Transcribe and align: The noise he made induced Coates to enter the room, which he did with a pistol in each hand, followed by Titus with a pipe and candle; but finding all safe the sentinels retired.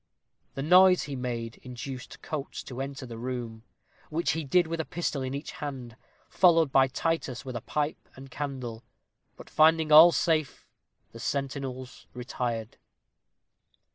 The 0.55 0.63
noise 0.63 1.03
he 1.03 1.15
made 1.15 1.57
induced 1.57 2.23
Coates 2.23 2.63
to 2.63 2.81
enter 2.81 3.05
the 3.05 3.19
room, 3.19 3.61
which 4.09 4.31
he 4.31 4.43
did 4.43 4.65
with 4.65 4.79
a 4.79 4.83
pistol 4.83 5.21
in 5.21 5.35
each 5.35 5.51
hand, 5.51 5.95
followed 6.27 6.71
by 6.71 6.87
Titus 6.87 7.45
with 7.45 7.55
a 7.55 7.61
pipe 7.61 8.09
and 8.15 8.31
candle; 8.31 8.83
but 9.37 9.47
finding 9.47 9.91
all 9.91 10.11
safe 10.11 10.65
the 11.11 11.19
sentinels 11.19 12.07
retired. 12.15 12.77